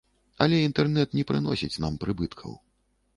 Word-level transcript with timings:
Але 0.43 0.61
інтэрнэт 0.67 1.13
не 1.17 1.25
прыносіць 1.31 1.81
нам 1.85 1.99
прыбыткаў. 2.05 2.57